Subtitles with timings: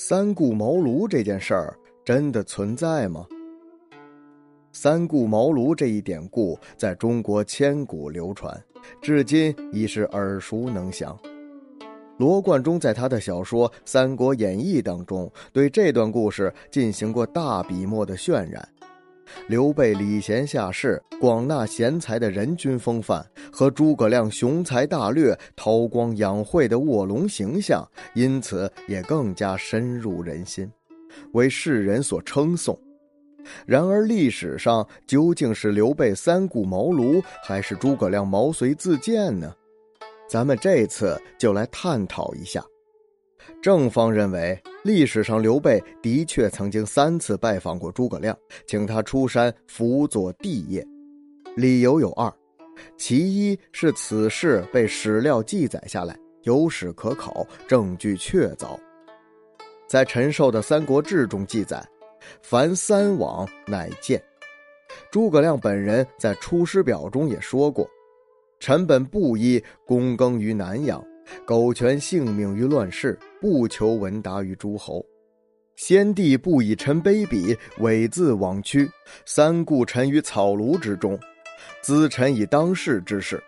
[0.00, 3.26] 三顾茅庐这件事儿真的存在吗？
[4.70, 8.56] 三顾茅庐这一典故在中国千古流传，
[9.02, 11.18] 至今已是耳熟能详。
[12.16, 18.68] 罗贯中在他的小说《三国演义》当中，对这段故事进行过大笔墨的渲染。
[19.46, 30.70] 刘备礼贤下士、广纳贤才的人君风范，和诸葛亮雄才大略、韬光养晦的卧龙形象，因此也更加深入人心，
[31.32, 32.78] 为世人所称颂。
[33.64, 39.54] 然而，历史上究竟是刘备三顾茅庐，还是诸葛亮毛遂自荐呢？
[40.28, 42.62] 咱们这次就来探讨一下。
[43.62, 48.34] 正方认为，历史上刘备的确曾经三次拜访过诸葛亮，
[48.66, 50.82] 请他出山辅佐帝业。
[51.56, 52.32] 理由有二：
[52.96, 58.78] 其一是此事被史料记载下来，有史可考，证据确凿。
[59.86, 61.86] 在陈寿的《三国志》中记载
[62.40, 64.18] ：“凡三往，乃见。”
[65.12, 67.86] 诸葛亮本人在《出师表》中也说过
[68.58, 71.04] ：“臣本布衣，躬耕于南阳。”
[71.44, 75.04] 苟全性命于乱世，不求闻达于诸侯。
[75.76, 78.90] 先帝不以臣卑鄙，猥自枉屈，
[79.24, 81.18] 三顾臣于草庐之中，
[81.84, 83.40] 咨臣以当世之事，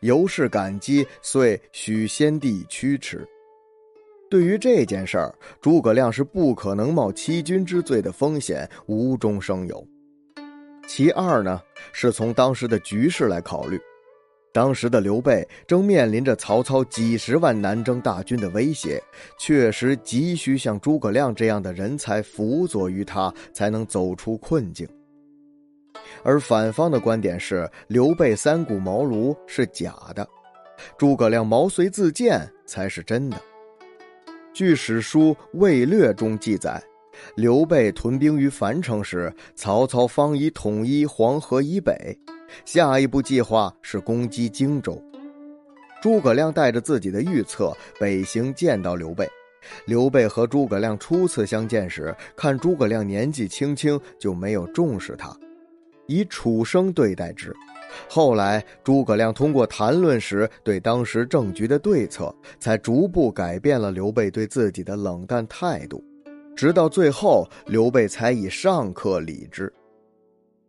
[0.00, 3.26] 由是感激，遂许先帝驱驰。
[4.30, 9.84] 对于这件事儿，诸葛亮是不可能冒欺君之罪的风险，无中生有。
[10.86, 11.60] 其二呢，
[11.92, 13.78] 是从当时的局势来考虑。
[14.52, 19.02] 当时的刘备正面临着曹操几十万南征大军的威胁，
[19.38, 24.86] 确实急需像诸葛亮这样的人才辅佐于他，才能走出困境。
[26.22, 30.28] 而反方的观点是，刘备三顾茅庐是假的，
[30.98, 33.40] 诸葛亮毛遂自荐才是真的。
[34.52, 36.82] 据史书《魏略》中记载，
[37.36, 42.14] 刘备屯兵于樊城时，曹操方已统一黄河以北。
[42.64, 45.02] 下一步计划是攻击荆州。
[46.02, 49.28] 诸葛亮带着自己的预测北行，见到刘备。
[49.86, 55.32] 刘备和诸葛亮初次相见时，看诸葛亮年纪轻轻，就没有重视他，
[56.08, 57.54] 以楚生对待之。
[58.08, 66.02] 后来诸葛亮通过谈论时对当时政局的对策，才逐步改变了刘备对自己的冷淡态度，
[66.56, 69.72] 直到最后，刘备才以上客礼之。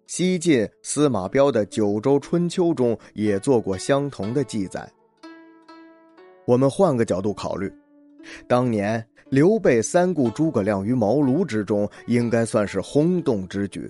[0.05, 4.87] 西晋司马彪的《九州春秋》中也做过相同的记载。
[6.45, 7.71] 我们换个角度考虑，
[8.47, 13.89] 当年刘备三顾诸葛亮于茅庐之中，应该算是轰动之举，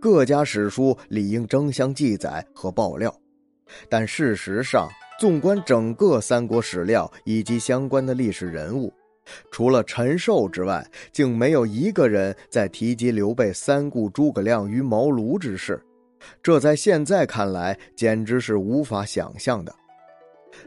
[0.00, 3.14] 各家史书理应争相记载和爆料。
[3.88, 8.92] 但事实上，纵观整个三国史料以及相关的历史人物。
[9.50, 15.80] 除了陈寿之外，竟没有一个人在提及刘备三顾诸葛亮于茅庐之事，
[16.42, 19.74] 这在现在看来简直是无法想象的。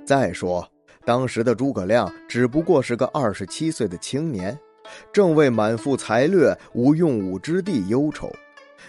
[0.06, 0.68] 再说，
[1.06, 4.58] 当时的诸葛亮只不过是个二十七岁的青年，
[5.12, 8.32] 正为满腹才略、无用武之地忧愁。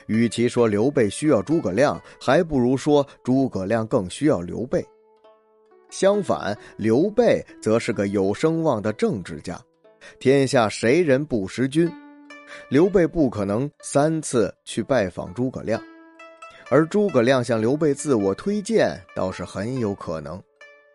[0.07, 4.87] 与其说刘备需要诸葛亮，还不如说诸葛亮更需要刘备。
[5.91, 9.61] 相反，刘备则是个有声望的政治家，
[10.19, 11.91] 天下谁人不识君？
[12.69, 15.83] 刘备不可能三次去拜访诸葛亮，
[16.71, 20.41] 而诸葛亮向刘备自我推荐倒是很有可能，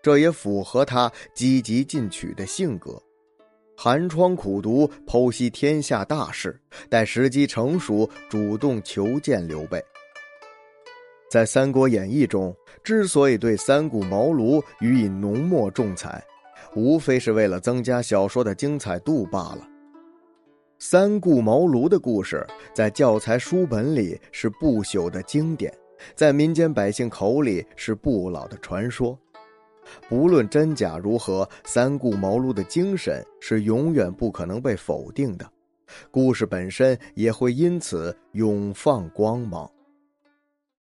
[0.02, 3.02] 这也符合他积极进取的性格，
[3.76, 6.58] 寒窗苦读，剖析天下大事，
[6.90, 9.84] 待时机成熟，主动求见刘备。
[11.32, 12.54] 在《三国演义》中，
[12.84, 16.22] 之所以对三顾茅庐予以浓墨重彩，
[16.76, 19.66] 无非是为了增加小说的精彩度罢了。
[20.78, 25.74] 三顾茅庐的故事在教材书本里是不朽的经典，
[26.16, 29.18] 在民间百姓口里是不老的传说。
[30.10, 35.50] 不论真假如何，三顾茅庐的精神是永远不可能被否定的，
[36.12, 39.72] 故事本身也会因此永放光芒。